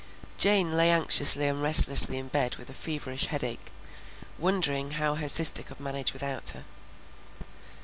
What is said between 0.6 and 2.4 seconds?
lay anxiously and restlessly in